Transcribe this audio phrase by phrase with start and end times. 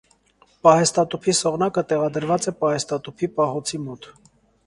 [0.67, 4.09] Պահեստատուփի սողնակը տեղադրված է պահեստատուփի պահոցի մոտ։